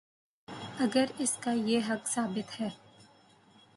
اگراس 0.79 1.37
کا 1.39 1.51
یہ 1.51 1.79
حق 1.89 2.07
ثابت 2.07 2.61
ہے۔ 2.61 2.69